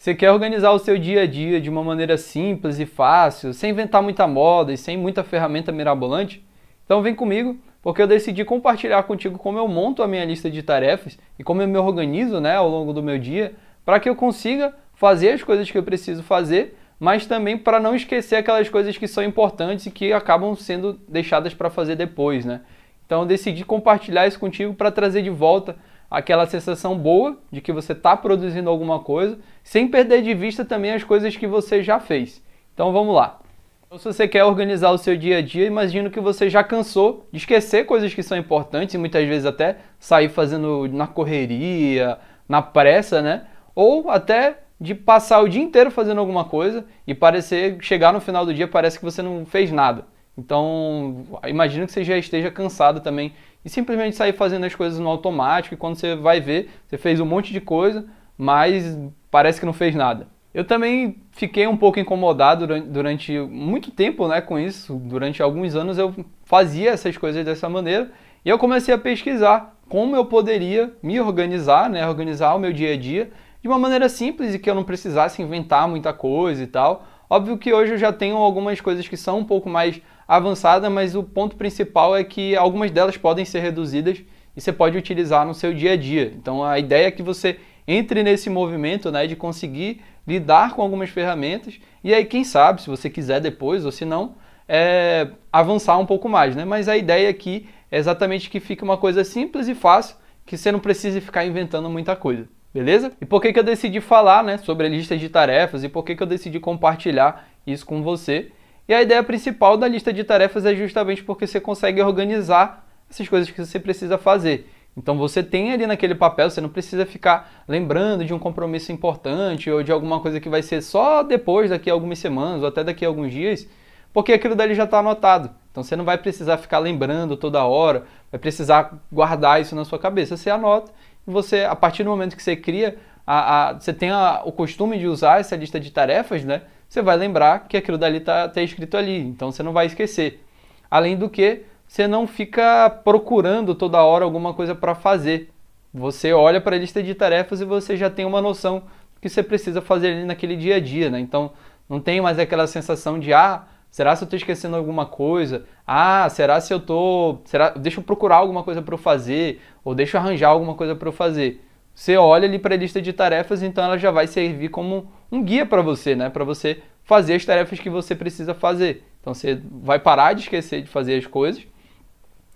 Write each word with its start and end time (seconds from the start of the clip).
Você 0.00 0.14
quer 0.14 0.32
organizar 0.32 0.70
o 0.70 0.78
seu 0.78 0.96
dia 0.96 1.24
a 1.24 1.26
dia 1.26 1.60
de 1.60 1.68
uma 1.68 1.84
maneira 1.84 2.16
simples 2.16 2.78
e 2.78 2.86
fácil, 2.86 3.52
sem 3.52 3.68
inventar 3.68 4.02
muita 4.02 4.26
moda 4.26 4.72
e 4.72 4.76
sem 4.78 4.96
muita 4.96 5.22
ferramenta 5.22 5.70
mirabolante? 5.70 6.42
Então 6.86 7.02
vem 7.02 7.14
comigo, 7.14 7.58
porque 7.82 8.00
eu 8.00 8.06
decidi 8.06 8.42
compartilhar 8.42 9.02
contigo 9.02 9.38
como 9.38 9.58
eu 9.58 9.68
monto 9.68 10.02
a 10.02 10.08
minha 10.08 10.24
lista 10.24 10.50
de 10.50 10.62
tarefas 10.62 11.18
e 11.38 11.44
como 11.44 11.60
eu 11.60 11.68
me 11.68 11.76
organizo 11.76 12.40
né, 12.40 12.56
ao 12.56 12.66
longo 12.66 12.94
do 12.94 13.02
meu 13.02 13.18
dia, 13.18 13.52
para 13.84 14.00
que 14.00 14.08
eu 14.08 14.16
consiga 14.16 14.74
fazer 14.94 15.32
as 15.32 15.42
coisas 15.42 15.70
que 15.70 15.76
eu 15.76 15.82
preciso 15.82 16.22
fazer, 16.22 16.78
mas 16.98 17.26
também 17.26 17.58
para 17.58 17.78
não 17.78 17.94
esquecer 17.94 18.36
aquelas 18.36 18.70
coisas 18.70 18.96
que 18.96 19.06
são 19.06 19.22
importantes 19.22 19.84
e 19.84 19.90
que 19.90 20.14
acabam 20.14 20.56
sendo 20.56 20.98
deixadas 21.06 21.52
para 21.52 21.68
fazer 21.68 21.94
depois. 21.94 22.46
Né? 22.46 22.62
Então 23.04 23.20
eu 23.20 23.26
decidi 23.26 23.66
compartilhar 23.66 24.26
isso 24.26 24.40
contigo 24.40 24.72
para 24.72 24.90
trazer 24.90 25.20
de 25.20 25.28
volta 25.28 25.76
aquela 26.10 26.46
sensação 26.46 26.98
boa 26.98 27.38
de 27.52 27.60
que 27.60 27.72
você 27.72 27.92
está 27.92 28.16
produzindo 28.16 28.68
alguma 28.68 28.98
coisa, 28.98 29.38
sem 29.62 29.86
perder 29.86 30.22
de 30.22 30.34
vista 30.34 30.64
também 30.64 30.92
as 30.92 31.04
coisas 31.04 31.36
que 31.36 31.46
você 31.46 31.82
já 31.82 32.00
fez. 32.00 32.42
Então 32.74 32.92
vamos 32.92 33.14
lá. 33.14 33.40
Então, 33.86 33.98
se 33.98 34.04
você 34.04 34.28
quer 34.28 34.44
organizar 34.44 34.90
o 34.90 34.98
seu 34.98 35.16
dia 35.16 35.38
a 35.38 35.42
dia, 35.42 35.66
imagino 35.66 36.10
que 36.10 36.20
você 36.20 36.48
já 36.48 36.62
cansou 36.62 37.26
de 37.32 37.38
esquecer 37.38 37.86
coisas 37.86 38.14
que 38.14 38.22
são 38.22 38.38
importantes 38.38 38.94
e 38.94 38.98
muitas 38.98 39.26
vezes 39.26 39.44
até 39.44 39.78
sair 39.98 40.28
fazendo 40.28 40.88
na 40.88 41.08
correria, 41.08 42.16
na 42.48 42.62
pressa, 42.62 43.20
né? 43.20 43.46
Ou 43.74 44.08
até 44.08 44.58
de 44.80 44.94
passar 44.94 45.40
o 45.40 45.48
dia 45.48 45.60
inteiro 45.60 45.90
fazendo 45.90 46.18
alguma 46.18 46.44
coisa 46.44 46.86
e 47.04 47.14
parecer 47.14 47.78
chegar 47.80 48.12
no 48.12 48.20
final 48.20 48.46
do 48.46 48.54
dia 48.54 48.68
parece 48.68 48.96
que 48.96 49.04
você 49.04 49.22
não 49.22 49.44
fez 49.44 49.72
nada. 49.72 50.06
Então, 50.38 51.26
imagino 51.46 51.84
que 51.86 51.92
você 51.92 52.04
já 52.04 52.16
esteja 52.16 52.50
cansado 52.50 53.00
também 53.00 53.32
e 53.64 53.68
simplesmente 53.68 54.16
sair 54.16 54.32
fazendo 54.32 54.64
as 54.64 54.74
coisas 54.74 54.98
no 54.98 55.08
automático 55.08 55.74
e 55.74 55.78
quando 55.78 55.96
você 55.96 56.14
vai 56.14 56.40
ver, 56.40 56.70
você 56.86 56.96
fez 56.96 57.20
um 57.20 57.26
monte 57.26 57.52
de 57.52 57.60
coisa, 57.60 58.06
mas 58.36 58.98
parece 59.30 59.60
que 59.60 59.66
não 59.66 59.72
fez 59.72 59.94
nada. 59.94 60.28
Eu 60.52 60.64
também 60.64 61.22
fiquei 61.30 61.66
um 61.66 61.76
pouco 61.76 62.00
incomodado 62.00 62.66
durante, 62.82 63.38
muito 63.38 63.92
tempo 63.92 64.26
né, 64.26 64.40
com 64.40 64.58
isso. 64.58 64.96
Durante 64.96 65.40
alguns 65.40 65.76
anos 65.76 65.96
eu 65.96 66.12
fazia 66.44 66.90
essas 66.90 67.16
coisas 67.16 67.44
dessa 67.44 67.68
maneira 67.68 68.10
e 68.44 68.48
eu 68.48 68.58
comecei 68.58 68.92
a 68.92 68.98
pesquisar 68.98 69.76
como 69.88 70.16
eu 70.16 70.24
poderia 70.24 70.92
me 71.02 71.20
organizar, 71.20 71.88
né, 71.88 72.06
organizar 72.06 72.54
o 72.54 72.58
meu 72.58 72.72
dia 72.72 72.94
a 72.94 72.96
dia 72.96 73.30
de 73.62 73.68
uma 73.68 73.78
maneira 73.78 74.08
simples 74.08 74.54
e 74.54 74.58
que 74.58 74.68
eu 74.68 74.74
não 74.74 74.82
precisasse 74.82 75.40
inventar 75.40 75.86
muita 75.86 76.12
coisa 76.12 76.62
e 76.62 76.66
tal. 76.66 77.06
Óbvio 77.28 77.58
que 77.58 77.72
hoje 77.72 77.92
eu 77.92 77.98
já 77.98 78.12
tenho 78.12 78.36
algumas 78.36 78.80
coisas 78.80 79.06
que 79.06 79.16
são 79.16 79.38
um 79.38 79.44
pouco 79.44 79.68
mais 79.68 80.00
avançada, 80.30 80.88
mas 80.88 81.16
o 81.16 81.24
ponto 81.24 81.56
principal 81.56 82.16
é 82.16 82.22
que 82.22 82.54
algumas 82.54 82.92
delas 82.92 83.16
podem 83.16 83.44
ser 83.44 83.58
reduzidas 83.58 84.22
e 84.56 84.60
você 84.60 84.72
pode 84.72 84.96
utilizar 84.96 85.44
no 85.44 85.52
seu 85.52 85.74
dia 85.74 85.94
a 85.94 85.96
dia. 85.96 86.32
Então 86.36 86.62
a 86.62 86.78
ideia 86.78 87.08
é 87.08 87.10
que 87.10 87.20
você 87.20 87.58
entre 87.84 88.22
nesse 88.22 88.48
movimento 88.48 89.10
né, 89.10 89.26
de 89.26 89.34
conseguir 89.34 90.00
lidar 90.24 90.76
com 90.76 90.82
algumas 90.82 91.10
ferramentas 91.10 91.80
e 92.04 92.14
aí 92.14 92.24
quem 92.24 92.44
sabe, 92.44 92.80
se 92.80 92.88
você 92.88 93.10
quiser 93.10 93.40
depois 93.40 93.84
ou 93.84 93.90
se 93.90 94.04
não, 94.04 94.36
é, 94.68 95.30
avançar 95.52 95.98
um 95.98 96.06
pouco 96.06 96.28
mais. 96.28 96.54
Né? 96.54 96.64
Mas 96.64 96.86
a 96.86 96.96
ideia 96.96 97.28
aqui 97.28 97.68
é 97.90 97.98
exatamente 97.98 98.48
que 98.48 98.60
fique 98.60 98.84
uma 98.84 98.96
coisa 98.96 99.24
simples 99.24 99.66
e 99.66 99.74
fácil, 99.74 100.14
que 100.46 100.56
você 100.56 100.70
não 100.70 100.78
precise 100.78 101.20
ficar 101.20 101.44
inventando 101.44 101.90
muita 101.90 102.14
coisa. 102.14 102.48
Beleza? 102.72 103.10
E 103.20 103.26
por 103.26 103.42
que, 103.42 103.52
que 103.52 103.58
eu 103.58 103.64
decidi 103.64 104.00
falar 104.00 104.44
né, 104.44 104.58
sobre 104.58 104.86
a 104.86 104.90
lista 104.90 105.18
de 105.18 105.28
tarefas 105.28 105.82
e 105.82 105.88
por 105.88 106.04
que, 106.04 106.14
que 106.14 106.22
eu 106.22 106.26
decidi 106.26 106.60
compartilhar 106.60 107.48
isso 107.66 107.84
com 107.84 108.00
você? 108.00 108.52
E 108.90 108.92
a 108.92 109.02
ideia 109.02 109.22
principal 109.22 109.76
da 109.76 109.86
lista 109.86 110.12
de 110.12 110.24
tarefas 110.24 110.66
é 110.66 110.74
justamente 110.74 111.22
porque 111.22 111.46
você 111.46 111.60
consegue 111.60 112.02
organizar 112.02 112.84
essas 113.08 113.28
coisas 113.28 113.48
que 113.48 113.64
você 113.64 113.78
precisa 113.78 114.18
fazer. 114.18 114.68
Então 114.96 115.16
você 115.16 115.44
tem 115.44 115.70
ali 115.72 115.86
naquele 115.86 116.12
papel, 116.12 116.50
você 116.50 116.60
não 116.60 116.68
precisa 116.68 117.06
ficar 117.06 117.62
lembrando 117.68 118.24
de 118.24 118.34
um 118.34 118.38
compromisso 118.40 118.90
importante 118.90 119.70
ou 119.70 119.84
de 119.84 119.92
alguma 119.92 120.18
coisa 120.18 120.40
que 120.40 120.48
vai 120.48 120.60
ser 120.60 120.82
só 120.82 121.22
depois, 121.22 121.70
daqui 121.70 121.88
a 121.88 121.92
algumas 121.92 122.18
semanas 122.18 122.62
ou 122.62 122.66
até 122.66 122.82
daqui 122.82 123.04
a 123.04 123.08
alguns 123.08 123.30
dias, 123.30 123.64
porque 124.12 124.32
aquilo 124.32 124.56
dali 124.56 124.74
já 124.74 124.82
está 124.82 124.98
anotado. 124.98 125.52
Então 125.70 125.84
você 125.84 125.94
não 125.94 126.04
vai 126.04 126.18
precisar 126.18 126.58
ficar 126.58 126.80
lembrando 126.80 127.36
toda 127.36 127.64
hora, 127.64 128.06
vai 128.28 128.40
precisar 128.40 128.98
guardar 129.12 129.60
isso 129.60 129.76
na 129.76 129.84
sua 129.84 130.00
cabeça. 130.00 130.36
Você 130.36 130.50
anota 130.50 130.90
e 131.28 131.30
você, 131.30 131.62
a 131.62 131.76
partir 131.76 132.02
do 132.02 132.10
momento 132.10 132.34
que 132.34 132.42
você 132.42 132.56
cria, 132.56 132.98
a, 133.24 133.68
a, 133.68 133.72
você 133.74 133.92
tem 133.92 134.10
a, 134.10 134.42
o 134.44 134.50
costume 134.50 134.98
de 134.98 135.06
usar 135.06 135.38
essa 135.38 135.54
lista 135.54 135.78
de 135.78 135.92
tarefas, 135.92 136.42
né? 136.42 136.62
Você 136.90 137.00
vai 137.02 137.16
lembrar 137.16 137.68
que 137.68 137.76
aquilo 137.76 137.96
dali 137.96 138.16
está 138.16 138.48
tá 138.48 138.60
escrito 138.60 138.96
ali, 138.96 139.16
então 139.16 139.52
você 139.52 139.62
não 139.62 139.72
vai 139.72 139.86
esquecer. 139.86 140.44
Além 140.90 141.16
do 141.16 141.30
que, 141.30 141.62
você 141.86 142.08
não 142.08 142.26
fica 142.26 142.90
procurando 142.90 143.76
toda 143.76 144.02
hora 144.02 144.24
alguma 144.24 144.52
coisa 144.54 144.74
para 144.74 144.96
fazer. 144.96 145.52
Você 145.94 146.32
olha 146.32 146.60
para 146.60 146.74
a 146.74 146.78
lista 146.80 147.00
de 147.00 147.14
tarefas 147.14 147.60
e 147.60 147.64
você 147.64 147.96
já 147.96 148.10
tem 148.10 148.24
uma 148.24 148.42
noção 148.42 148.82
que 149.20 149.28
você 149.28 149.40
precisa 149.40 149.80
fazer 149.80 150.08
ali 150.08 150.24
naquele 150.24 150.56
dia 150.56 150.76
a 150.76 150.80
dia, 150.80 151.08
né? 151.08 151.20
Então, 151.20 151.52
não 151.88 152.00
tem 152.00 152.20
mais 152.20 152.40
aquela 152.40 152.66
sensação 152.66 153.20
de, 153.20 153.32
ah, 153.32 153.66
será 153.88 154.16
se 154.16 154.24
eu 154.24 154.26
estou 154.26 154.36
esquecendo 154.36 154.74
alguma 154.74 155.06
coisa? 155.06 155.66
Ah, 155.86 156.28
será 156.28 156.60
se 156.60 156.74
eu 156.74 156.78
estou... 156.78 157.40
Será... 157.44 157.70
Deixa 157.70 158.00
eu 158.00 158.04
procurar 158.04 158.36
alguma 158.36 158.64
coisa 158.64 158.82
para 158.82 158.94
eu 158.94 158.98
fazer, 158.98 159.60
ou 159.84 159.94
deixa 159.94 160.16
eu 160.16 160.20
arranjar 160.20 160.48
alguma 160.48 160.74
coisa 160.74 160.96
para 160.96 161.08
eu 161.08 161.12
fazer. 161.12 161.64
Você 162.00 162.16
olha 162.16 162.48
ali 162.48 162.58
para 162.58 162.74
a 162.74 162.78
lista 162.78 163.02
de 163.02 163.12
tarefas, 163.12 163.62
então 163.62 163.84
ela 163.84 163.98
já 163.98 164.10
vai 164.10 164.26
servir 164.26 164.70
como 164.70 165.12
um 165.30 165.42
guia 165.42 165.66
para 165.66 165.82
você, 165.82 166.16
né? 166.16 166.30
Para 166.30 166.44
você 166.44 166.82
fazer 167.04 167.34
as 167.34 167.44
tarefas 167.44 167.78
que 167.78 167.90
você 167.90 168.14
precisa 168.14 168.54
fazer. 168.54 169.04
Então 169.20 169.34
você 169.34 169.60
vai 169.70 169.98
parar 169.98 170.32
de 170.32 170.40
esquecer 170.40 170.80
de 170.80 170.88
fazer 170.88 171.16
as 171.16 171.26
coisas 171.26 171.62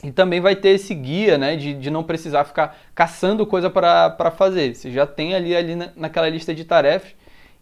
e 0.03 0.11
também 0.11 0.41
vai 0.41 0.57
ter 0.57 0.71
esse 0.71 0.95
guia, 0.95 1.37
né? 1.37 1.57
De, 1.57 1.75
de 1.75 1.91
não 1.91 2.03
precisar 2.03 2.45
ficar 2.45 2.75
caçando 2.95 3.45
coisa 3.45 3.69
para 3.69 4.31
fazer. 4.35 4.75
Você 4.75 4.91
já 4.91 5.07
tem 5.07 5.35
ali, 5.35 5.55
ali 5.55 5.77
na, 5.77 5.91
naquela 5.95 6.31
lista 6.31 6.55
de 6.55 6.65
tarefas 6.65 7.15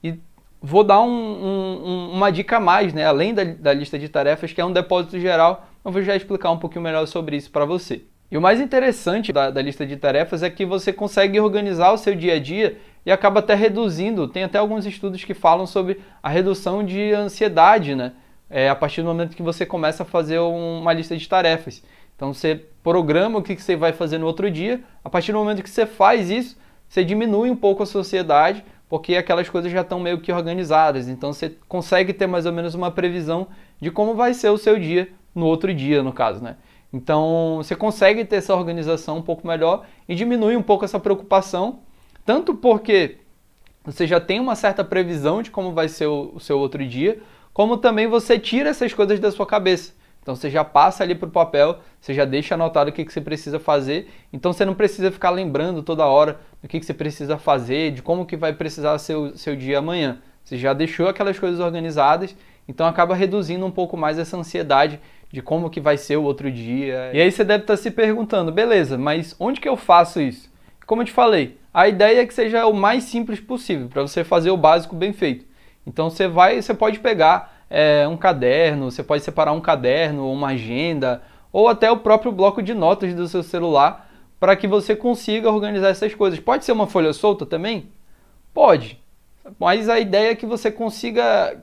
e 0.04 0.20
vou 0.62 0.84
dar 0.84 1.00
um, 1.00 1.08
um, 1.10 2.12
uma 2.12 2.30
dica 2.30 2.58
a 2.58 2.60
mais, 2.60 2.94
né? 2.94 3.04
Além 3.04 3.34
da, 3.34 3.42
da 3.42 3.72
lista 3.72 3.98
de 3.98 4.08
tarefas, 4.08 4.52
que 4.52 4.60
é 4.60 4.64
um 4.64 4.72
depósito 4.72 5.18
geral, 5.18 5.66
eu 5.84 5.90
vou 5.90 6.00
já 6.00 6.14
explicar 6.14 6.52
um 6.52 6.58
pouquinho 6.58 6.84
melhor 6.84 7.04
sobre 7.06 7.36
isso 7.36 7.50
para 7.50 7.64
você. 7.64 8.02
E 8.32 8.36
o 8.38 8.40
mais 8.40 8.62
interessante 8.62 9.30
da, 9.30 9.50
da, 9.50 9.60
lista 9.60 9.84
de 9.84 9.94
tarefas 9.94 10.42
é 10.42 10.48
que 10.48 10.64
você 10.64 10.90
consegue 10.90 11.38
organizar 11.38 11.92
o 11.92 11.98
seu 11.98 12.14
dia 12.14 12.36
a 12.36 12.38
dia 12.38 12.78
e 13.04 13.12
acaba 13.12 13.40
até 13.40 13.54
reduzindo. 13.54 14.26
Tem 14.26 14.42
até 14.42 14.56
alguns 14.56 14.86
estudos 14.86 15.22
que 15.22 15.34
falam 15.34 15.66
sobre 15.66 16.00
a 16.22 16.30
redução 16.30 16.82
de 16.82 17.12
ansiedade, 17.12 17.94
né? 17.94 18.12
É, 18.48 18.70
a 18.70 18.74
partir 18.74 19.02
do 19.02 19.08
momento 19.08 19.36
que 19.36 19.42
você 19.42 19.66
começa 19.66 20.02
a 20.02 20.06
fazer 20.06 20.38
uma 20.38 20.94
lista 20.94 21.14
de 21.14 21.28
tarefas. 21.28 21.82
Então 22.16 22.32
você 22.32 22.64
programa 22.82 23.38
o 23.38 23.42
que 23.42 23.54
você 23.54 23.76
vai 23.76 23.92
fazer 23.92 24.16
no 24.16 24.24
outro 24.24 24.50
dia. 24.50 24.80
A 25.04 25.10
partir 25.10 25.32
do 25.32 25.38
momento 25.38 25.62
que 25.62 25.68
você 25.68 25.84
faz 25.84 26.30
isso, 26.30 26.56
você 26.88 27.04
diminui 27.04 27.50
um 27.50 27.56
pouco 27.56 27.82
a 27.82 27.86
sociedade, 27.86 28.64
porque 28.88 29.14
aquelas 29.14 29.50
coisas 29.50 29.70
já 29.70 29.82
estão 29.82 30.00
meio 30.00 30.22
que 30.22 30.32
organizadas. 30.32 31.06
Então 31.06 31.34
você 31.34 31.54
consegue 31.68 32.14
ter 32.14 32.26
mais 32.26 32.46
ou 32.46 32.52
menos 32.52 32.74
uma 32.74 32.90
previsão 32.90 33.48
de 33.78 33.90
como 33.90 34.14
vai 34.14 34.32
ser 34.32 34.48
o 34.48 34.56
seu 34.56 34.78
dia 34.78 35.10
no 35.34 35.44
outro 35.44 35.74
dia, 35.74 36.02
no 36.02 36.14
caso, 36.14 36.42
né? 36.42 36.56
Então 36.92 37.56
você 37.58 37.74
consegue 37.74 38.24
ter 38.24 38.36
essa 38.36 38.54
organização 38.54 39.18
um 39.18 39.22
pouco 39.22 39.46
melhor 39.46 39.86
e 40.08 40.14
diminui 40.14 40.56
um 40.56 40.62
pouco 40.62 40.84
essa 40.84 41.00
preocupação, 41.00 41.80
tanto 42.24 42.54
porque 42.54 43.18
você 43.84 44.06
já 44.06 44.20
tem 44.20 44.38
uma 44.38 44.54
certa 44.54 44.84
previsão 44.84 45.42
de 45.42 45.50
como 45.50 45.72
vai 45.72 45.88
ser 45.88 46.06
o, 46.06 46.38
seu 46.38 46.58
outro 46.58 46.86
dia, 46.86 47.20
como 47.52 47.76
também 47.76 48.06
você 48.06 48.38
tira 48.38 48.70
essas 48.70 48.92
coisas 48.92 49.18
da 49.18 49.30
sua 49.30 49.46
cabeça. 49.46 49.92
Então 50.22 50.36
você 50.36 50.48
já 50.48 50.62
passa 50.62 51.02
ali 51.02 51.16
para 51.16 51.28
o 51.28 51.32
papel, 51.32 51.80
você 52.00 52.14
já 52.14 52.24
deixa 52.24 52.54
anotado 52.54 52.90
o 52.90 52.92
que, 52.92 53.04
que 53.04 53.12
você 53.12 53.20
precisa 53.20 53.58
fazer. 53.58 54.08
Então 54.32 54.52
você 54.52 54.64
não 54.64 54.74
precisa 54.74 55.10
ficar 55.10 55.30
lembrando 55.30 55.82
toda 55.82 56.06
hora 56.06 56.38
do 56.62 56.68
que, 56.68 56.78
que 56.78 56.86
você 56.86 56.94
precisa 56.94 57.36
fazer, 57.36 57.90
de 57.90 58.02
como 58.02 58.24
que 58.24 58.36
vai 58.36 58.52
precisar 58.52 58.96
ser 58.98 59.16
o 59.16 59.36
seu 59.36 59.56
dia 59.56 59.78
amanhã. 59.78 60.18
Você 60.44 60.56
já 60.56 60.72
deixou 60.72 61.08
aquelas 61.08 61.38
coisas 61.38 61.58
organizadas, 61.58 62.36
então 62.68 62.86
acaba 62.86 63.16
reduzindo 63.16 63.66
um 63.66 63.70
pouco 63.70 63.96
mais 63.96 64.16
essa 64.16 64.36
ansiedade 64.36 65.00
de 65.32 65.40
como 65.40 65.70
que 65.70 65.80
vai 65.80 65.96
ser 65.96 66.16
o 66.16 66.22
outro 66.22 66.50
dia. 66.52 67.10
E 67.14 67.20
aí 67.20 67.32
você 67.32 67.42
deve 67.42 67.64
estar 67.64 67.76
se 67.78 67.90
perguntando, 67.90 68.52
beleza, 68.52 68.98
mas 68.98 69.34
onde 69.40 69.60
que 69.60 69.68
eu 69.68 69.76
faço 69.76 70.20
isso? 70.20 70.52
Como 70.86 71.00
eu 71.00 71.06
te 71.06 71.12
falei, 71.12 71.56
a 71.72 71.88
ideia 71.88 72.20
é 72.20 72.26
que 72.26 72.34
seja 72.34 72.66
o 72.66 72.74
mais 72.74 73.04
simples 73.04 73.40
possível, 73.40 73.88
para 73.88 74.02
você 74.02 74.22
fazer 74.22 74.50
o 74.50 74.56
básico 74.58 74.94
bem 74.94 75.12
feito. 75.12 75.46
Então 75.86 76.10
você 76.10 76.28
vai, 76.28 76.60
você 76.60 76.74
pode 76.74 77.00
pegar 77.00 77.64
é, 77.70 78.06
um 78.06 78.16
caderno, 78.16 78.90
você 78.90 79.02
pode 79.02 79.24
separar 79.24 79.52
um 79.52 79.60
caderno, 79.60 80.30
uma 80.30 80.48
agenda, 80.48 81.22
ou 81.50 81.66
até 81.66 81.90
o 81.90 81.96
próprio 81.96 82.30
bloco 82.30 82.62
de 82.62 82.74
notas 82.74 83.14
do 83.14 83.26
seu 83.26 83.42
celular, 83.42 84.10
para 84.38 84.54
que 84.54 84.68
você 84.68 84.94
consiga 84.94 85.50
organizar 85.50 85.88
essas 85.88 86.14
coisas. 86.14 86.38
Pode 86.40 86.64
ser 86.64 86.72
uma 86.72 86.86
folha 86.86 87.12
solta 87.12 87.46
também? 87.46 87.88
Pode. 88.52 89.00
Mas 89.58 89.88
a 89.88 89.98
ideia 89.98 90.32
é 90.32 90.34
que 90.34 90.44
você 90.44 90.70
consiga 90.70 91.62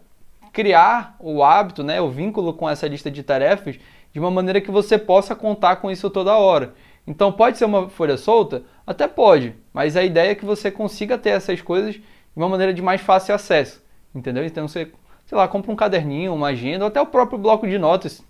criar 0.52 1.16
o 1.20 1.44
hábito, 1.44 1.84
né, 1.84 2.02
o 2.02 2.10
vínculo 2.10 2.54
com 2.54 2.70
essa 2.70 2.88
lista 2.88 3.10
de 3.10 3.24
tarefas 3.24 3.80
de 4.12 4.20
uma 4.20 4.32
maneira 4.32 4.62
que 4.62 4.72
você 4.72 4.98
possa 4.98 5.36
contar 5.36 5.78
com 5.78 5.90
isso 5.92 6.10
toda 6.10 6.38
hora. 6.38 6.74
Então 7.06 7.32
pode 7.32 7.58
ser 7.58 7.66
uma 7.66 7.90
folha 7.90 8.18
solta? 8.18 8.64
Até 8.86 9.08
pode, 9.08 9.56
mas 9.74 9.96
a 9.96 10.04
ideia 10.04 10.32
é 10.32 10.36
que 10.36 10.46
você 10.46 10.70
consiga 10.70 11.18
ter 11.18 11.30
essas 11.30 11.62
coisas 11.62 11.96
de 11.96 12.04
uma 12.36 12.50
maneira 12.50 12.74
de 12.74 12.82
mais 12.82 13.02
fácil 13.02 13.34
acesso, 13.34 13.84
entendeu? 14.14 14.46
Então 14.46 14.68
você, 14.68 14.92
sei 15.26 15.38
lá, 15.38 15.48
compra 15.48 15.72
um 15.72 15.76
caderninho, 15.76 16.34
uma 16.34 16.48
agenda, 16.48 16.86
ou 16.86 16.88
até 16.88 17.02
o 17.02 17.06
próprio 17.06 17.38
bloco 17.38 17.68
de 17.68 17.78
notas, 17.78 18.24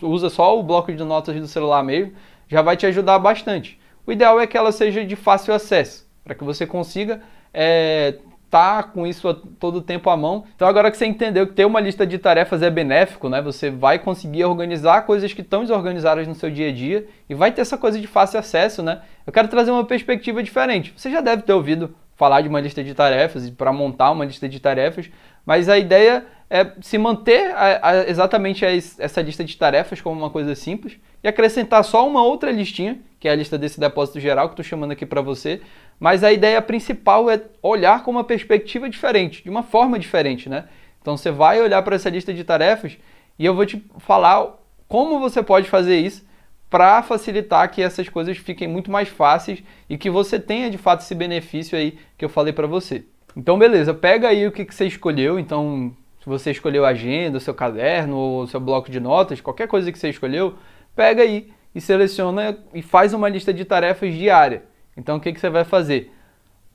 usa 0.00 0.28
só 0.28 0.58
o 0.58 0.62
bloco 0.62 0.92
de 0.92 1.02
notas 1.02 1.34
do 1.40 1.46
celular 1.48 1.82
mesmo, 1.82 2.12
já 2.48 2.62
vai 2.62 2.76
te 2.76 2.86
ajudar 2.86 3.18
bastante. 3.18 3.80
O 4.06 4.12
ideal 4.12 4.40
é 4.40 4.46
que 4.46 4.56
ela 4.56 4.72
seja 4.72 5.04
de 5.04 5.16
fácil 5.16 5.54
acesso, 5.54 6.08
para 6.24 6.34
que 6.34 6.44
você 6.44 6.66
consiga 6.66 7.22
é, 7.52 8.18
tá 8.50 8.82
com 8.82 9.06
isso 9.06 9.32
todo 9.58 9.76
o 9.76 9.80
tempo 9.80 10.10
à 10.10 10.16
mão. 10.16 10.44
Então 10.56 10.66
agora 10.66 10.90
que 10.90 10.96
você 10.96 11.06
entendeu 11.06 11.46
que 11.46 11.54
ter 11.54 11.64
uma 11.64 11.80
lista 11.80 12.04
de 12.04 12.18
tarefas 12.18 12.62
é 12.62 12.68
benéfico, 12.68 13.28
né? 13.28 13.40
Você 13.40 13.70
vai 13.70 13.98
conseguir 13.98 14.44
organizar 14.44 15.02
coisas 15.06 15.32
que 15.32 15.40
estão 15.40 15.60
desorganizadas 15.60 16.26
no 16.26 16.34
seu 16.34 16.50
dia 16.50 16.68
a 16.68 16.72
dia 16.72 17.06
e 17.28 17.34
vai 17.34 17.52
ter 17.52 17.60
essa 17.60 17.78
coisa 17.78 18.00
de 18.00 18.08
fácil 18.08 18.40
acesso, 18.40 18.82
né? 18.82 19.02
Eu 19.24 19.32
quero 19.32 19.46
trazer 19.46 19.70
uma 19.70 19.84
perspectiva 19.84 20.42
diferente. 20.42 20.92
Você 20.96 21.10
já 21.10 21.20
deve 21.20 21.42
ter 21.42 21.52
ouvido 21.52 21.94
falar 22.16 22.40
de 22.40 22.48
uma 22.48 22.60
lista 22.60 22.82
de 22.82 22.92
tarefas 22.92 23.46
e 23.46 23.52
para 23.52 23.72
montar 23.72 24.10
uma 24.10 24.24
lista 24.24 24.48
de 24.48 24.58
tarefas, 24.58 25.08
mas 25.46 25.68
a 25.68 25.78
ideia 25.78 26.26
é 26.50 26.72
se 26.82 26.98
manter 26.98 27.52
a, 27.52 27.88
a, 27.88 28.10
exatamente 28.10 28.66
a, 28.66 28.70
essa 28.74 29.22
lista 29.22 29.44
de 29.44 29.56
tarefas 29.56 30.00
como 30.00 30.20
uma 30.20 30.28
coisa 30.28 30.54
simples 30.56 30.98
e 31.22 31.28
acrescentar 31.28 31.84
só 31.84 32.06
uma 32.06 32.22
outra 32.22 32.50
listinha, 32.50 32.98
que 33.20 33.28
é 33.28 33.32
a 33.32 33.36
lista 33.36 33.58
desse 33.58 33.78
depósito 33.78 34.18
geral 34.18 34.48
que 34.48 34.54
estou 34.54 34.64
chamando 34.64 34.92
aqui 34.92 35.04
para 35.04 35.20
você, 35.20 35.60
mas 36.00 36.24
a 36.24 36.32
ideia 36.32 36.60
principal 36.62 37.30
é 37.30 37.42
olhar 37.62 38.02
com 38.02 38.10
uma 38.10 38.24
perspectiva 38.24 38.88
diferente, 38.88 39.44
de 39.44 39.50
uma 39.50 39.62
forma 39.62 39.98
diferente, 39.98 40.48
né? 40.48 40.64
Então 41.02 41.16
você 41.16 41.30
vai 41.30 41.60
olhar 41.60 41.82
para 41.82 41.96
essa 41.96 42.08
lista 42.08 42.32
de 42.32 42.42
tarefas 42.42 42.96
e 43.38 43.44
eu 43.44 43.54
vou 43.54 43.66
te 43.66 43.84
falar 43.98 44.58
como 44.88 45.20
você 45.20 45.42
pode 45.42 45.68
fazer 45.68 45.98
isso 45.98 46.24
para 46.70 47.02
facilitar 47.02 47.70
que 47.70 47.82
essas 47.82 48.08
coisas 48.08 48.38
fiquem 48.38 48.66
muito 48.66 48.90
mais 48.90 49.08
fáceis 49.08 49.62
e 49.88 49.98
que 49.98 50.08
você 50.08 50.40
tenha 50.40 50.70
de 50.70 50.78
fato 50.78 51.02
esse 51.02 51.14
benefício 51.14 51.76
aí 51.76 51.98
que 52.16 52.24
eu 52.24 52.28
falei 52.28 52.54
para 52.54 52.66
você. 52.66 53.04
Então 53.36 53.58
beleza, 53.58 53.92
pega 53.92 54.28
aí 54.28 54.46
o 54.46 54.52
que, 54.52 54.64
que 54.64 54.74
você 54.74 54.86
escolheu, 54.86 55.38
então 55.38 55.94
se 56.20 56.26
você 56.26 56.52
escolheu 56.52 56.86
a 56.86 56.90
agenda, 56.90 57.36
o 57.36 57.40
seu 57.40 57.52
caderno 57.52 58.40
o 58.40 58.46
seu 58.46 58.60
bloco 58.60 58.90
de 58.90 58.98
notas, 59.00 59.42
qualquer 59.42 59.68
coisa 59.68 59.92
que 59.92 59.98
você 59.98 60.08
escolheu, 60.08 60.54
pega 60.96 61.22
aí 61.22 61.50
e 61.74 61.80
seleciona 61.80 62.58
e 62.74 62.82
faz 62.82 63.12
uma 63.12 63.28
lista 63.28 63.52
de 63.52 63.64
tarefas 63.64 64.14
diária. 64.14 64.64
Então 64.96 65.16
o 65.16 65.20
que, 65.20 65.32
que 65.32 65.40
você 65.40 65.50
vai 65.50 65.64
fazer? 65.64 66.12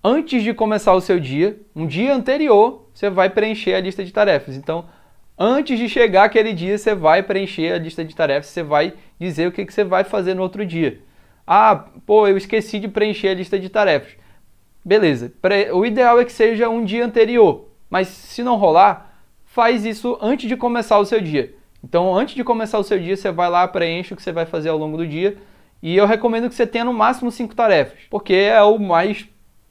Antes 0.04 0.44
de 0.44 0.54
começar 0.54 0.94
o 0.94 1.02
seu 1.02 1.20
dia, 1.20 1.60
um 1.76 1.88
dia 1.88 2.14
anterior, 2.14 2.88
você 2.94 3.10
vai 3.10 3.30
preencher 3.30 3.74
a 3.74 3.80
lista 3.80 4.06
de 4.06 4.14
tarefas. 4.14 4.56
Então, 4.56 4.86
antes 5.36 5.80
de 5.80 5.90
chegar 5.90 6.26
aquele 6.26 6.54
dia, 6.54 6.78
você 6.78 6.94
vai 6.94 7.24
preencher 7.24 7.74
a 7.74 7.80
lista 7.80 8.06
de 8.06 8.16
tarefas, 8.16 8.52
você 8.52 8.62
vai 8.62 8.94
dizer 9.20 9.48
o 9.48 9.52
que, 9.52 9.66
que 9.66 9.74
você 9.74 9.84
vai 9.84 10.04
fazer 10.04 10.36
no 10.36 10.44
outro 10.44 10.64
dia. 10.64 11.00
Ah, 11.48 11.86
pô, 12.06 12.28
eu 12.28 12.38
esqueci 12.38 12.80
de 12.80 12.88
preencher 12.88 13.30
a 13.30 13.34
lista 13.34 13.58
de 13.58 13.68
tarefas. 13.68 14.16
Beleza, 14.84 15.34
o 15.74 15.84
ideal 15.84 16.20
é 16.20 16.26
que 16.26 16.32
seja 16.32 16.70
um 16.70 16.86
dia 16.86 17.04
anterior, 17.04 17.70
mas 17.90 18.08
se 18.08 18.44
não 18.44 18.58
rolar, 18.58 19.20
faz 19.44 19.86
isso 19.86 20.20
antes 20.22 20.48
de 20.48 20.56
começar 20.56 21.00
o 21.00 21.06
seu 21.06 21.20
dia. 21.20 21.56
Então, 21.86 22.16
antes 22.16 22.34
de 22.34 22.44
começar 22.44 22.80
o 22.80 22.84
seu 22.84 22.98
dia, 22.98 23.16
você 23.16 23.32
vai 23.32 23.48
lá, 23.48 23.68
preenche 23.68 24.12
o 24.12 24.18
que 24.18 24.24
você 24.24 24.32
vai 24.32 24.48
fazer 24.48 24.70
ao 24.70 24.78
longo 24.78 24.98
do 24.98 25.06
dia. 25.06 25.38
E 25.84 25.96
eu 25.96 26.08
recomendo 26.08 26.50
que 26.50 26.56
você 26.56 26.66
tenha 26.66 26.84
no 26.84 26.92
máximo 26.92 27.30
cinco 27.30 27.54
tarefas, 27.54 28.00
porque 28.10 28.34
é 28.34 28.62
o 28.64 28.80
mais 28.80 29.30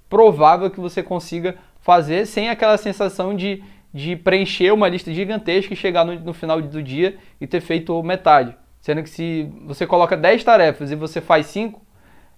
provável 0.08 0.70
que 0.70 0.78
você 0.78 1.02
consiga 1.02 1.56
fazer 1.80 2.24
sem 2.24 2.48
aquela 2.48 2.76
sensação 2.76 3.34
de, 3.34 3.64
de 3.92 4.14
preencher 4.14 4.72
uma 4.72 4.88
lista 4.88 5.12
gigantesca 5.12 5.74
e 5.74 5.76
chegar 5.76 6.04
no, 6.04 6.14
no 6.20 6.32
final 6.32 6.62
do 6.62 6.80
dia 6.80 7.16
e 7.40 7.48
ter 7.48 7.60
feito 7.60 8.00
metade. 8.00 8.56
Sendo 8.80 9.02
que 9.02 9.10
se 9.10 9.50
você 9.66 9.84
coloca 9.84 10.16
10 10.16 10.44
tarefas 10.44 10.92
e 10.92 10.94
você 10.94 11.20
faz 11.20 11.46
5, 11.46 11.84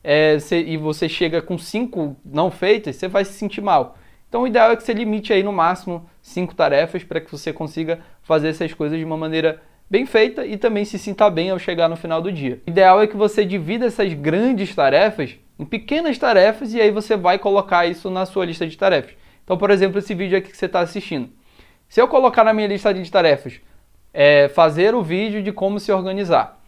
é, 0.03 0.39
e 0.53 0.79
você 0.79 1.07
chega 1.07 1.43
com 1.43 1.59
5 1.59 2.17
não 2.25 2.51
feitas, 2.51 2.97
você 2.97 3.09
vai 3.09 3.27
se 3.27 3.35
sentir 3.35 3.61
mal. 3.61 3.99
Então 4.27 4.43
o 4.43 4.47
ideal 4.47 4.71
é 4.71 4.77
que 4.77 4.83
você 4.83 4.95
limite 4.95 5.35
aí 5.35 5.43
no 5.43 5.53
máximo 5.53 6.09
5 6.23 6.55
tarefas 6.55 7.05
para 7.05 7.21
que 7.21 7.31
você 7.31 7.53
consiga 7.53 8.01
fazer 8.23 8.49
essas 8.49 8.73
coisas 8.73 8.99
de 8.99 9.05
uma 9.05 9.19
maneira 9.19 9.63
bem 9.89 10.05
feita 10.07 10.45
e 10.45 10.57
também 10.57 10.85
se 10.85 10.99
sinta 10.99 11.31
bem 11.31 11.51
ao 11.51 11.59
chegar 11.59 11.89
no 11.89 11.97
final 11.97 12.21
do 12.21 12.33
dia. 12.33 12.61
O 12.67 12.71
ideal 12.71 13.01
é 13.01 13.07
que 13.07 13.17
você 13.17 13.45
divida 13.45 13.87
essas 13.87 14.13
grandes 14.13 14.75
tarefas 14.75 15.37
em 15.59 15.65
pequenas 15.65 16.19
tarefas 16.19 16.75
e 16.75 16.81
aí 16.81 16.91
você 16.91 17.17
vai 17.17 17.39
colocar 17.39 17.87
isso 17.87 18.11
na 18.11 18.27
sua 18.27 18.45
lista 18.45 18.67
de 18.67 18.77
tarefas. 18.77 19.15
Então, 19.45 19.57
por 19.57 19.71
exemplo, 19.71 19.99
esse 19.99 20.15
vídeo 20.15 20.37
aqui 20.37 20.51
que 20.51 20.57
você 20.57 20.67
está 20.67 20.81
assistindo. 20.81 21.31
Se 21.89 22.01
eu 22.01 22.09
colocar 22.09 22.45
na 22.45 22.53
minha 22.53 22.67
lista 22.67 22.93
de 22.93 23.11
tarefas 23.11 23.61
é, 24.13 24.49
fazer 24.49 24.95
o 24.95 25.03
vídeo 25.03 25.43
de 25.43 25.53
como 25.53 25.79
se 25.79 25.93
organizar, 25.93 26.61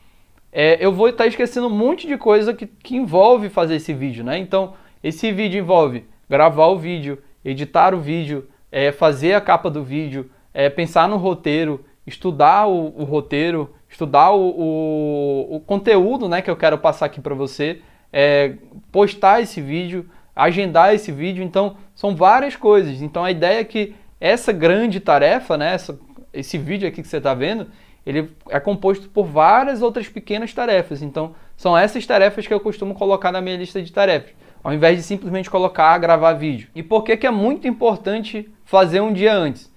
é, 0.52 0.78
eu 0.80 0.92
vou 0.92 1.08
estar 1.08 1.24
tá 1.24 1.28
esquecendo 1.28 1.66
um 1.66 1.76
monte 1.76 2.06
de 2.06 2.16
coisa 2.16 2.54
que, 2.54 2.66
que 2.66 2.96
envolve 2.96 3.48
fazer 3.48 3.76
esse 3.76 3.92
vídeo, 3.92 4.24
né? 4.24 4.38
Então, 4.38 4.74
esse 5.02 5.30
vídeo 5.32 5.58
envolve 5.58 6.04
gravar 6.28 6.68
o 6.68 6.78
vídeo, 6.78 7.22
editar 7.44 7.94
o 7.94 8.00
vídeo, 8.00 8.48
é, 8.70 8.92
fazer 8.92 9.34
a 9.34 9.40
capa 9.40 9.68
do 9.68 9.82
vídeo, 9.82 10.30
é, 10.54 10.70
pensar 10.70 11.08
no 11.08 11.16
roteiro, 11.16 11.84
estudar 12.08 12.66
o, 12.66 12.94
o 12.96 13.04
roteiro, 13.04 13.74
estudar 13.88 14.32
o, 14.32 14.48
o, 14.48 15.56
o, 15.56 15.60
conteúdo 15.60 16.28
né, 16.28 16.42
que 16.42 16.50
eu 16.50 16.56
quero 16.56 16.78
passar 16.78 17.06
aqui 17.06 17.20
para 17.20 17.34
você, 17.34 17.80
é, 18.12 18.54
postar 18.90 19.40
esse 19.40 19.60
vídeo, 19.60 20.08
agendar 20.34 20.94
esse 20.94 21.12
vídeo. 21.12 21.44
Então, 21.44 21.76
são 21.94 22.16
várias 22.16 22.56
coisas. 22.56 23.02
Então, 23.02 23.24
a 23.24 23.30
ideia 23.30 23.60
é 23.60 23.64
que 23.64 23.94
essa 24.20 24.52
grande 24.52 24.98
tarefa, 24.98 25.56
né, 25.56 25.74
essa, 25.74 25.98
esse 26.32 26.58
vídeo 26.58 26.88
aqui 26.88 27.02
que 27.02 27.08
você 27.08 27.18
está 27.18 27.34
vendo, 27.34 27.66
ele 28.04 28.30
é 28.48 28.58
composto 28.58 29.08
por 29.08 29.26
várias 29.26 29.82
outras 29.82 30.08
pequenas 30.08 30.52
tarefas. 30.54 31.02
Então, 31.02 31.34
são 31.56 31.76
essas 31.76 32.06
tarefas 32.06 32.46
que 32.46 32.54
eu 32.54 32.60
costumo 32.60 32.94
colocar 32.94 33.30
na 33.30 33.40
minha 33.40 33.56
lista 33.56 33.82
de 33.82 33.92
tarefas, 33.92 34.30
ao 34.64 34.72
invés 34.72 34.96
de 34.96 35.02
simplesmente 35.02 35.50
colocar 35.50 35.98
gravar 35.98 36.32
vídeo. 36.32 36.68
E 36.74 36.82
por 36.82 37.02
que, 37.02 37.16
que 37.16 37.26
é 37.26 37.30
muito 37.30 37.68
importante 37.68 38.50
fazer 38.64 39.00
um 39.00 39.12
dia 39.12 39.34
antes? 39.34 39.70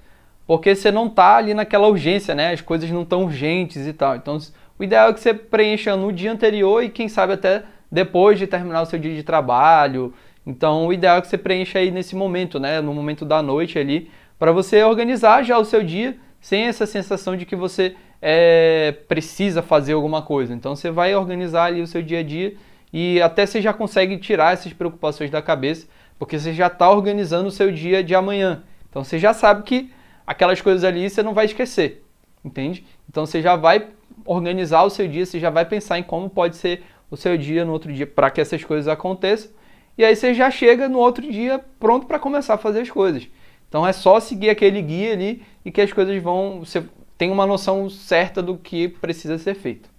Porque 0.51 0.75
você 0.75 0.91
não 0.91 1.07
está 1.07 1.37
ali 1.37 1.53
naquela 1.53 1.87
urgência, 1.87 2.35
né? 2.35 2.51
As 2.51 2.59
coisas 2.59 2.91
não 2.91 3.03
estão 3.03 3.23
urgentes 3.23 3.87
e 3.87 3.93
tal. 3.93 4.17
Então, 4.17 4.37
o 4.77 4.83
ideal 4.83 5.07
é 5.07 5.13
que 5.13 5.21
você 5.21 5.33
preencha 5.33 5.95
no 5.95 6.11
dia 6.11 6.29
anterior 6.29 6.83
e 6.83 6.89
quem 6.89 7.07
sabe 7.07 7.31
até 7.31 7.63
depois 7.89 8.37
de 8.37 8.45
terminar 8.45 8.81
o 8.81 8.85
seu 8.85 8.99
dia 8.99 9.15
de 9.15 9.23
trabalho. 9.23 10.13
Então, 10.45 10.87
o 10.87 10.91
ideal 10.91 11.19
é 11.19 11.21
que 11.21 11.29
você 11.29 11.37
preencha 11.37 11.79
aí 11.79 11.89
nesse 11.89 12.17
momento, 12.17 12.59
né? 12.59 12.81
No 12.81 12.93
momento 12.93 13.23
da 13.23 13.41
noite 13.41 13.79
ali, 13.79 14.11
para 14.37 14.51
você 14.51 14.83
organizar 14.83 15.41
já 15.41 15.57
o 15.57 15.63
seu 15.63 15.81
dia 15.81 16.17
sem 16.41 16.63
essa 16.63 16.85
sensação 16.85 17.37
de 17.37 17.45
que 17.45 17.55
você 17.55 17.95
é, 18.21 18.93
precisa 19.07 19.61
fazer 19.61 19.93
alguma 19.93 20.21
coisa. 20.21 20.53
Então, 20.53 20.75
você 20.75 20.91
vai 20.91 21.15
organizar 21.15 21.67
ali 21.67 21.79
o 21.79 21.87
seu 21.87 22.01
dia 22.01 22.19
a 22.19 22.23
dia 22.23 22.55
e 22.91 23.21
até 23.21 23.45
você 23.45 23.61
já 23.61 23.71
consegue 23.71 24.17
tirar 24.17 24.51
essas 24.51 24.73
preocupações 24.73 25.31
da 25.31 25.41
cabeça, 25.41 25.87
porque 26.19 26.37
você 26.37 26.51
já 26.51 26.67
está 26.67 26.91
organizando 26.91 27.47
o 27.47 27.51
seu 27.51 27.71
dia 27.71 28.03
de 28.03 28.13
amanhã. 28.13 28.63
Então, 28.89 29.01
você 29.01 29.17
já 29.17 29.33
sabe 29.33 29.63
que 29.63 29.89
aquelas 30.31 30.61
coisas 30.61 30.83
ali 30.83 31.09
você 31.09 31.21
não 31.21 31.33
vai 31.33 31.45
esquecer, 31.45 32.03
entende? 32.43 32.85
Então 33.09 33.25
você 33.25 33.41
já 33.41 33.55
vai 33.55 33.87
organizar 34.25 34.83
o 34.83 34.89
seu 34.89 35.07
dia, 35.07 35.25
você 35.25 35.39
já 35.39 35.49
vai 35.49 35.65
pensar 35.65 35.99
em 35.99 36.03
como 36.03 36.29
pode 36.29 36.55
ser 36.55 36.83
o 37.09 37.17
seu 37.17 37.37
dia 37.37 37.65
no 37.65 37.73
outro 37.73 37.91
dia 37.91 38.07
para 38.07 38.31
que 38.31 38.39
essas 38.39 38.63
coisas 38.63 38.87
aconteçam. 38.87 39.51
E 39.97 40.05
aí 40.05 40.15
você 40.15 40.33
já 40.33 40.49
chega 40.49 40.87
no 40.87 40.99
outro 40.99 41.29
dia 41.29 41.59
pronto 41.79 42.07
para 42.07 42.17
começar 42.17 42.53
a 42.53 42.57
fazer 42.57 42.81
as 42.81 42.89
coisas. 42.89 43.27
Então 43.67 43.85
é 43.85 43.91
só 43.91 44.19
seguir 44.19 44.49
aquele 44.49 44.81
guia 44.81 45.11
ali 45.11 45.43
e 45.65 45.71
que 45.71 45.81
as 45.81 45.91
coisas 45.91 46.21
vão. 46.21 46.59
Você 46.61 46.83
tem 47.17 47.29
uma 47.29 47.45
noção 47.45 47.89
certa 47.89 48.41
do 48.41 48.57
que 48.57 48.87
precisa 48.87 49.37
ser 49.37 49.53
feito. 49.53 49.89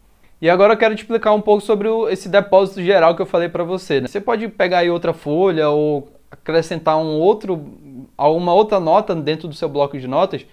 E 0.40 0.48
agora 0.48 0.72
eu 0.72 0.76
quero 0.76 0.94
te 0.94 1.02
explicar 1.02 1.32
um 1.32 1.40
pouco 1.40 1.62
sobre 1.62 1.86
o, 1.86 2.08
esse 2.08 2.28
depósito 2.28 2.82
geral 2.82 3.14
que 3.14 3.22
eu 3.22 3.26
falei 3.26 3.48
para 3.48 3.62
você. 3.62 4.00
Né? 4.00 4.08
Você 4.08 4.20
pode 4.20 4.48
pegar 4.48 4.78
aí 4.78 4.90
outra 4.90 5.12
folha 5.12 5.68
ou 5.68 6.08
acrescentar 6.30 6.96
um 6.96 7.20
outro 7.20 7.56
uma 8.28 8.52
outra 8.52 8.78
nota 8.78 9.14
dentro 9.14 9.48
do 9.48 9.54
seu 9.54 9.68
bloco 9.68 9.98
de 9.98 10.06
notas 10.06 10.46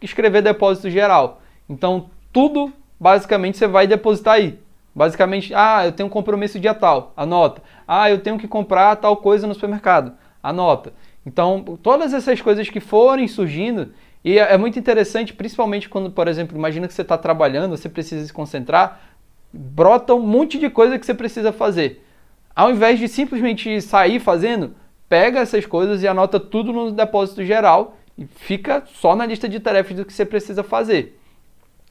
e 0.00 0.04
escrever 0.04 0.42
depósito 0.42 0.90
geral. 0.90 1.40
Então, 1.68 2.10
tudo 2.32 2.72
basicamente 2.98 3.58
você 3.58 3.66
vai 3.66 3.86
depositar 3.86 4.34
aí. 4.34 4.58
Basicamente, 4.94 5.52
ah, 5.54 5.84
eu 5.84 5.92
tenho 5.92 6.06
um 6.06 6.10
compromisso 6.10 6.58
dia 6.58 6.72
tal, 6.72 7.12
anota. 7.16 7.62
Ah, 7.86 8.10
eu 8.10 8.18
tenho 8.18 8.38
que 8.38 8.48
comprar 8.48 8.96
tal 8.96 9.16
coisa 9.18 9.46
no 9.46 9.52
supermercado, 9.52 10.14
anota. 10.42 10.92
Então, 11.24 11.62
todas 11.82 12.14
essas 12.14 12.40
coisas 12.40 12.70
que 12.70 12.80
forem 12.80 13.28
surgindo, 13.28 13.92
e 14.24 14.38
é, 14.38 14.54
é 14.54 14.56
muito 14.56 14.78
interessante, 14.78 15.34
principalmente 15.34 15.88
quando, 15.88 16.10
por 16.10 16.28
exemplo, 16.28 16.56
imagina 16.56 16.88
que 16.88 16.94
você 16.94 17.02
está 17.02 17.18
trabalhando, 17.18 17.76
você 17.76 17.88
precisa 17.88 18.24
se 18.24 18.32
concentrar, 18.32 19.00
brota 19.52 20.14
um 20.14 20.26
monte 20.26 20.58
de 20.58 20.70
coisa 20.70 20.98
que 20.98 21.04
você 21.04 21.14
precisa 21.14 21.52
fazer. 21.52 22.02
Ao 22.54 22.70
invés 22.70 22.98
de 22.98 23.06
simplesmente 23.06 23.80
sair 23.82 24.18
fazendo, 24.18 24.74
pega 25.08 25.40
essas 25.40 25.66
coisas 25.66 26.02
e 26.02 26.08
anota 26.08 26.38
tudo 26.40 26.72
no 26.72 26.90
depósito 26.90 27.44
geral 27.44 27.96
e 28.18 28.26
fica 28.26 28.82
só 28.86 29.14
na 29.14 29.26
lista 29.26 29.48
de 29.48 29.60
tarefas 29.60 29.96
do 29.96 30.04
que 30.04 30.12
você 30.12 30.24
precisa 30.24 30.62
fazer. 30.62 31.18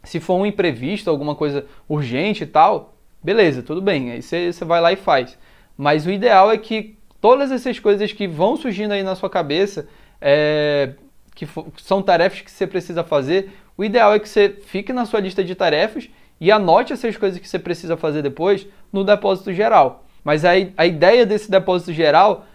Se 0.04 0.20
for 0.20 0.36
um 0.36 0.46
imprevisto, 0.46 1.10
alguma 1.10 1.36
coisa 1.36 1.66
urgente 1.88 2.44
e 2.44 2.48
tal, 2.48 2.96
beleza, 3.24 3.64
tudo 3.64 3.82
bem, 3.82 4.12
aí 4.12 4.22
você, 4.22 4.52
você 4.52 4.66
vai 4.66 4.82
lá 4.82 4.92
e 4.92 4.96
faz. 4.96 5.38
Mas 5.78 6.06
o 6.06 6.12
ideal 6.12 6.52
é 6.52 6.58
que 6.58 6.98
todas 7.20 7.52
essas 7.52 7.80
coisas 7.80 8.12
que 8.12 8.28
vão 8.28 8.56
surgindo 8.56 8.94
aí 8.94 9.04
na 9.04 9.16
sua 9.16 9.30
cabeça, 9.30 9.88
é, 10.22 10.94
que 11.34 11.48
são 11.78 12.02
tarefas 12.02 12.42
que 12.42 12.52
você 12.52 12.68
precisa 12.68 13.04
fazer, 13.04 13.52
o 13.78 13.84
ideal 13.84 14.14
é 14.14 14.20
que 14.20 14.30
você 14.30 14.50
fique 14.66 14.94
na 14.94 15.06
sua 15.06 15.20
lista 15.20 15.44
de 15.44 15.54
tarefas 15.56 16.10
e 16.40 16.52
anote 16.52 16.94
essas 16.94 17.18
coisas 17.18 17.40
que 17.40 17.48
você 17.48 17.60
precisa 17.60 17.98
fazer 17.98 18.22
depois 18.22 18.68
no 18.92 19.04
depósito 19.04 19.52
geral. 19.54 20.06
Mas 20.24 20.46
a, 20.46 20.52
a 20.78 20.86
ideia 20.86 21.26
desse 21.26 21.52
depósito 21.52 21.94
geral 21.94 22.46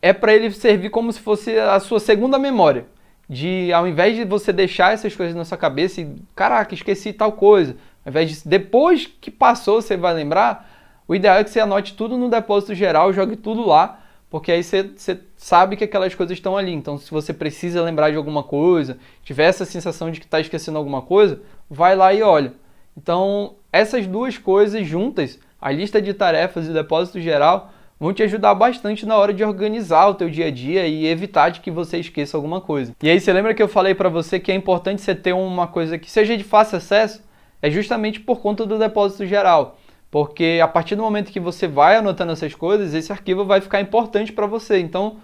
é 0.00 0.12
para 0.12 0.34
ele 0.34 0.50
servir 0.50 0.90
como 0.90 1.12
se 1.12 1.20
fosse 1.20 1.58
a 1.58 1.78
sua 1.80 2.00
segunda 2.00 2.38
memória. 2.38 2.86
De 3.28 3.72
ao 3.72 3.86
invés 3.86 4.16
de 4.16 4.24
você 4.24 4.52
deixar 4.52 4.94
essas 4.94 5.14
coisas 5.14 5.34
na 5.34 5.44
sua 5.44 5.58
cabeça 5.58 6.00
e, 6.00 6.16
caraca, 6.34 6.74
esqueci 6.74 7.12
tal 7.12 7.32
coisa, 7.32 7.76
ao 8.04 8.10
invés 8.10 8.30
de 8.30 8.48
depois 8.48 9.06
que 9.20 9.30
passou 9.30 9.82
você 9.82 9.96
vai 9.96 10.14
lembrar, 10.14 10.68
o 11.06 11.14
ideal 11.14 11.36
é 11.38 11.44
que 11.44 11.50
você 11.50 11.60
anote 11.60 11.94
tudo 11.94 12.16
no 12.16 12.30
depósito 12.30 12.74
geral, 12.74 13.12
jogue 13.12 13.36
tudo 13.36 13.66
lá, 13.66 14.00
porque 14.30 14.52
aí 14.52 14.62
você, 14.62 14.82
você 14.82 15.20
sabe 15.36 15.76
que 15.76 15.84
aquelas 15.84 16.14
coisas 16.14 16.36
estão 16.36 16.56
ali. 16.56 16.72
Então, 16.72 16.98
se 16.98 17.10
você 17.10 17.32
precisa 17.32 17.82
lembrar 17.82 18.10
de 18.10 18.16
alguma 18.16 18.42
coisa, 18.42 18.98
tiver 19.22 19.44
essa 19.44 19.64
sensação 19.64 20.10
de 20.10 20.20
que 20.20 20.26
está 20.26 20.40
esquecendo 20.40 20.76
alguma 20.76 21.00
coisa, 21.00 21.40
vai 21.68 21.96
lá 21.96 22.12
e 22.12 22.22
olha. 22.22 22.52
Então, 22.96 23.54
essas 23.72 24.06
duas 24.06 24.36
coisas 24.36 24.86
juntas, 24.86 25.38
a 25.60 25.70
lista 25.70 26.00
de 26.00 26.12
tarefas 26.12 26.66
e 26.66 26.70
o 26.70 26.74
depósito 26.74 27.20
geral, 27.20 27.72
vão 27.98 28.12
te 28.12 28.22
ajudar 28.22 28.54
bastante 28.54 29.04
na 29.04 29.16
hora 29.16 29.32
de 29.32 29.44
organizar 29.44 30.06
o 30.08 30.14
teu 30.14 30.30
dia 30.30 30.46
a 30.46 30.50
dia 30.50 30.86
e 30.86 31.06
evitar 31.06 31.50
de 31.50 31.60
que 31.60 31.70
você 31.70 31.98
esqueça 31.98 32.36
alguma 32.36 32.60
coisa. 32.60 32.94
E 33.02 33.10
aí, 33.10 33.20
você 33.20 33.32
lembra 33.32 33.54
que 33.54 33.62
eu 33.62 33.68
falei 33.68 33.94
para 33.94 34.08
você 34.08 34.38
que 34.38 34.52
é 34.52 34.54
importante 34.54 35.02
você 35.02 35.14
ter 35.14 35.32
uma 35.32 35.66
coisa 35.66 35.98
que 35.98 36.10
seja 36.10 36.36
de 36.36 36.44
fácil 36.44 36.78
acesso? 36.78 37.22
É 37.60 37.70
justamente 37.70 38.20
por 38.20 38.40
conta 38.40 38.64
do 38.64 38.78
depósito 38.78 39.26
geral. 39.26 39.78
Porque 40.10 40.60
a 40.62 40.68
partir 40.68 40.94
do 40.94 41.02
momento 41.02 41.32
que 41.32 41.40
você 41.40 41.66
vai 41.66 41.96
anotando 41.96 42.32
essas 42.32 42.54
coisas, 42.54 42.94
esse 42.94 43.12
arquivo 43.12 43.44
vai 43.44 43.60
ficar 43.60 43.80
importante 43.80 44.32
para 44.32 44.46
você. 44.46 44.78
Então, 44.78 45.16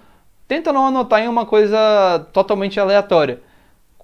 tenta 0.47 0.73
não 0.73 0.87
anotar 0.87 1.21
em 1.21 1.29
uma 1.29 1.47
coisa 1.47 2.27
totalmente 2.33 2.79
aleatória. 2.79 3.41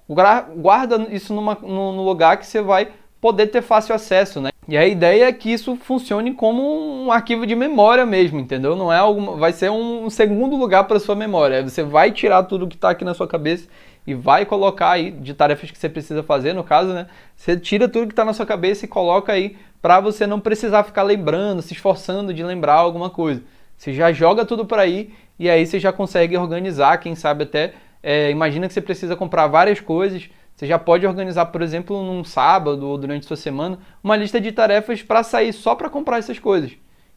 Guarda 0.07 1.07
isso 1.11 1.33
numa, 1.33 1.55
num 1.61 2.03
lugar 2.03 2.37
que 2.37 2.45
você 2.45 2.61
vai 2.61 2.91
poder 3.19 3.47
ter 3.47 3.61
fácil 3.61 3.93
acesso, 3.93 4.41
né? 4.41 4.50
E 4.67 4.77
a 4.77 4.85
ideia 4.85 5.25
é 5.25 5.33
que 5.33 5.51
isso 5.51 5.75
funcione 5.75 6.33
como 6.33 6.61
um 7.03 7.11
arquivo 7.11 7.47
de 7.47 7.55
memória 7.55 8.05
mesmo, 8.05 8.39
entendeu? 8.39 8.75
Não 8.75 8.93
é 8.93 8.97
alguma, 8.97 9.35
vai 9.35 9.51
ser 9.51 9.71
um 9.71 10.09
segundo 10.09 10.55
lugar 10.55 10.83
para 10.83 10.99
sua 10.99 11.15
memória. 11.15 11.63
Você 11.67 11.83
vai 11.83 12.11
tirar 12.11 12.43
tudo 12.43 12.67
que 12.67 12.75
está 12.75 12.91
aqui 12.91 13.03
na 13.03 13.13
sua 13.13 13.27
cabeça 13.27 13.67
e 14.05 14.13
vai 14.13 14.45
colocar 14.45 14.91
aí 14.91 15.11
de 15.11 15.33
tarefas 15.33 15.71
que 15.71 15.77
você 15.77 15.89
precisa 15.89 16.21
fazer, 16.21 16.53
no 16.53 16.63
caso, 16.63 16.93
né? 16.93 17.07
Você 17.35 17.57
tira 17.57 17.87
tudo 17.87 18.07
que 18.07 18.13
está 18.13 18.23
na 18.23 18.33
sua 18.33 18.45
cabeça 18.45 18.85
e 18.85 18.87
coloca 18.87 19.33
aí 19.33 19.57
para 19.81 19.99
você 19.99 20.27
não 20.27 20.39
precisar 20.39 20.83
ficar 20.83 21.03
lembrando, 21.03 21.61
se 21.61 21.73
esforçando 21.73 22.33
de 22.33 22.43
lembrar 22.43 22.75
alguma 22.75 23.09
coisa. 23.09 23.41
Você 23.75 23.93
já 23.93 24.11
joga 24.11 24.45
tudo 24.45 24.65
para 24.65 24.83
aí 24.83 25.11
e 25.39 25.49
aí 25.49 25.65
você 25.65 25.79
já 25.79 25.91
consegue 25.91 26.37
organizar, 26.37 26.97
quem 26.99 27.15
sabe 27.15 27.45
até 27.45 27.73
é, 28.03 28.31
imagina 28.31 28.67
que 28.67 28.73
você 28.73 28.81
precisa 28.81 29.15
comprar 29.15 29.47
várias 29.47 29.79
coisas, 29.79 30.29
você 30.55 30.67
já 30.67 30.77
pode 30.77 31.05
organizar, 31.07 31.47
por 31.47 31.61
exemplo, 31.61 32.03
num 32.03 32.23
sábado 32.23 32.87
ou 32.87 32.97
durante 32.97 33.25
sua 33.25 33.37
semana, 33.37 33.79
uma 34.03 34.15
lista 34.15 34.39
de 34.39 34.51
tarefas 34.51 35.01
para 35.01 35.23
sair 35.23 35.53
só 35.53 35.75
para 35.75 35.89
comprar 35.89 36.19
essas 36.19 36.37
coisas. 36.37 36.71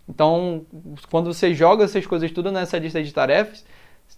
Então, 0.08 0.64
quando 1.10 1.32
você 1.32 1.54
joga 1.54 1.84
essas 1.84 2.06
coisas 2.06 2.30
tudo 2.30 2.50
nessa 2.52 2.78
lista 2.78 3.02
de 3.02 3.12
tarefas, 3.12 3.64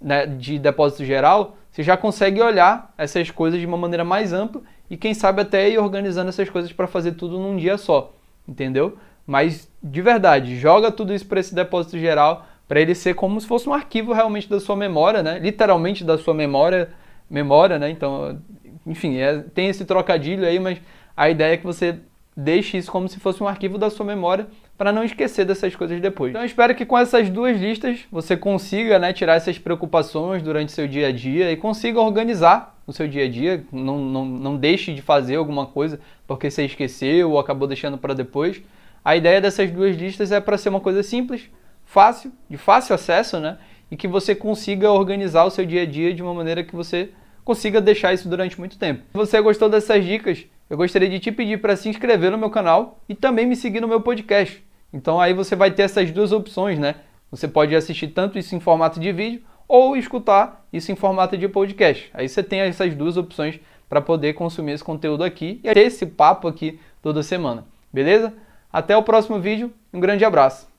né, 0.00 0.26
de 0.26 0.58
depósito 0.58 1.04
geral, 1.04 1.56
você 1.70 1.82
já 1.82 1.96
consegue 1.96 2.40
olhar 2.40 2.92
essas 2.98 3.30
coisas 3.30 3.60
de 3.60 3.66
uma 3.66 3.76
maneira 3.76 4.04
mais 4.04 4.32
ampla 4.32 4.62
e 4.90 4.96
quem 4.96 5.14
sabe 5.14 5.42
até 5.42 5.68
ir 5.68 5.78
organizando 5.78 6.28
essas 6.28 6.50
coisas 6.50 6.72
para 6.72 6.86
fazer 6.86 7.12
tudo 7.12 7.38
num 7.38 7.56
dia 7.56 7.78
só 7.78 8.12
entendeu? 8.46 8.96
Mas 9.26 9.70
de 9.82 10.02
verdade, 10.02 10.56
joga 10.58 10.90
tudo 10.90 11.12
isso 11.12 11.26
para 11.26 11.40
esse 11.40 11.54
depósito 11.54 11.98
geral, 11.98 12.46
para 12.68 12.80
ele 12.80 12.94
ser 12.94 13.14
como 13.14 13.40
se 13.40 13.46
fosse 13.46 13.68
um 13.68 13.74
arquivo 13.74 14.12
realmente 14.12 14.48
da 14.48 14.60
sua 14.60 14.76
memória, 14.76 15.22
né? 15.22 15.38
Literalmente 15.38 16.04
da 16.04 16.16
sua 16.18 16.34
memória, 16.34 16.90
memória, 17.28 17.78
né? 17.78 17.90
Então, 17.90 18.40
enfim, 18.86 19.16
é, 19.16 19.44
tem 19.54 19.68
esse 19.68 19.84
trocadilho 19.84 20.46
aí, 20.46 20.58
mas 20.58 20.80
a 21.16 21.28
ideia 21.28 21.54
é 21.54 21.56
que 21.56 21.66
você 21.66 21.98
deixe 22.36 22.76
isso 22.76 22.92
como 22.92 23.08
se 23.08 23.18
fosse 23.18 23.42
um 23.42 23.48
arquivo 23.48 23.78
da 23.78 23.88
sua 23.88 24.04
memória 24.04 24.46
para 24.76 24.92
não 24.92 25.02
esquecer 25.02 25.46
dessas 25.46 25.74
coisas 25.74 25.98
depois. 26.00 26.30
Então 26.30 26.44
espero 26.44 26.74
que 26.74 26.84
com 26.84 26.98
essas 26.98 27.30
duas 27.30 27.58
listas 27.58 28.00
você 28.12 28.36
consiga 28.36 28.98
né, 28.98 29.12
tirar 29.12 29.36
essas 29.36 29.58
preocupações 29.58 30.42
durante 30.42 30.70
seu 30.70 30.86
dia 30.86 31.08
a 31.08 31.12
dia 31.12 31.50
e 31.50 31.56
consiga 31.56 31.98
organizar 31.98 32.78
o 32.86 32.92
seu 32.92 33.08
dia 33.08 33.24
a 33.24 33.28
dia, 33.28 33.64
não, 33.72 33.98
não, 33.98 34.24
não 34.26 34.56
deixe 34.56 34.92
de 34.92 35.00
fazer 35.00 35.36
alguma 35.36 35.66
coisa 35.66 35.98
porque 36.26 36.50
você 36.50 36.66
esqueceu 36.66 37.30
ou 37.30 37.38
acabou 37.38 37.66
deixando 37.66 37.96
para 37.96 38.12
depois. 38.12 38.62
A 39.02 39.16
ideia 39.16 39.40
dessas 39.40 39.70
duas 39.70 39.96
listas 39.96 40.30
é 40.30 40.40
para 40.40 40.58
ser 40.58 40.68
uma 40.68 40.80
coisa 40.80 41.02
simples, 41.02 41.48
fácil, 41.84 42.30
de 42.50 42.56
fácil 42.56 42.94
acesso, 42.94 43.40
né? 43.40 43.56
E 43.90 43.96
que 43.96 44.06
você 44.06 44.34
consiga 44.34 44.90
organizar 44.90 45.44
o 45.44 45.50
seu 45.50 45.64
dia 45.64 45.82
a 45.82 45.86
dia 45.86 46.12
de 46.12 46.22
uma 46.22 46.34
maneira 46.34 46.62
que 46.62 46.74
você 46.74 47.10
consiga 47.46 47.80
deixar 47.80 48.12
isso 48.12 48.28
durante 48.28 48.58
muito 48.58 48.76
tempo. 48.76 49.02
Se 49.12 49.16
você 49.16 49.40
gostou 49.40 49.68
dessas 49.68 50.04
dicas, 50.04 50.44
eu 50.68 50.76
gostaria 50.76 51.08
de 51.08 51.20
te 51.20 51.30
pedir 51.30 51.60
para 51.60 51.76
se 51.76 51.88
inscrever 51.88 52.32
no 52.32 52.36
meu 52.36 52.50
canal 52.50 52.98
e 53.08 53.14
também 53.14 53.46
me 53.46 53.54
seguir 53.54 53.80
no 53.80 53.86
meu 53.86 54.00
podcast. 54.00 54.62
Então 54.92 55.20
aí 55.20 55.32
você 55.32 55.54
vai 55.54 55.70
ter 55.70 55.82
essas 55.82 56.10
duas 56.10 56.32
opções, 56.32 56.76
né? 56.76 56.96
Você 57.30 57.46
pode 57.46 57.74
assistir 57.76 58.08
tanto 58.08 58.36
isso 58.36 58.56
em 58.56 58.60
formato 58.60 58.98
de 58.98 59.12
vídeo 59.12 59.42
ou 59.68 59.96
escutar 59.96 60.66
isso 60.72 60.90
em 60.90 60.96
formato 60.96 61.38
de 61.38 61.46
podcast. 61.48 62.10
Aí 62.12 62.28
você 62.28 62.42
tem 62.42 62.60
essas 62.60 62.92
duas 62.96 63.16
opções 63.16 63.60
para 63.88 64.00
poder 64.00 64.32
consumir 64.32 64.72
esse 64.72 64.82
conteúdo 64.82 65.22
aqui 65.22 65.60
e 65.62 65.72
ter 65.72 65.86
esse 65.86 66.04
papo 66.04 66.48
aqui 66.48 66.80
toda 67.00 67.22
semana. 67.22 67.64
Beleza? 67.92 68.34
Até 68.72 68.96
o 68.96 69.04
próximo 69.04 69.38
vídeo. 69.38 69.72
Um 69.94 70.00
grande 70.00 70.24
abraço. 70.24 70.75